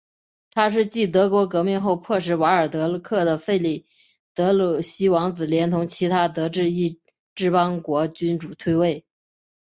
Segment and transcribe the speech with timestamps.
[0.49, 3.85] 它是继德国革命后迫使瓦尔德克的弗里
[4.33, 6.99] 德里希王子连同其他德意
[7.35, 9.05] 志邦国君主退位。